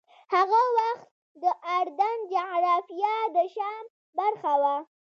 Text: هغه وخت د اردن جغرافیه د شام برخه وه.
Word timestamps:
هغه 0.33 0.61
وخت 0.77 1.07
د 1.43 1.45
اردن 1.77 2.17
جغرافیه 2.33 3.15
د 3.35 3.37
شام 3.55 3.83
برخه 4.19 4.51
وه. 4.61 4.75